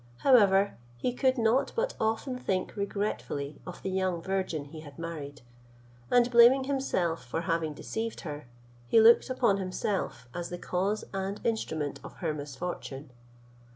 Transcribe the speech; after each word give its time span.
However, 0.23 0.77
he 0.97 1.13
could 1.13 1.37
not 1.37 1.73
but 1.75 1.93
often 1.99 2.35
think 2.39 2.75
regretfully 2.75 3.61
of 3.67 3.83
the 3.83 3.91
young 3.91 4.19
virgin 4.19 4.65
he 4.65 4.79
had 4.79 4.97
married; 4.97 5.43
and 6.09 6.31
blaming 6.31 6.63
himself 6.63 7.23
for 7.23 7.41
having 7.41 7.75
deceived 7.75 8.21
her, 8.21 8.47
he 8.87 8.99
looked 8.99 9.29
upon 9.29 9.57
himself 9.57 10.27
as 10.33 10.49
the 10.49 10.57
cause 10.57 11.03
and 11.13 11.39
instrument 11.43 11.99
of 12.03 12.13
her 12.13 12.33
misfortune. 12.33 13.11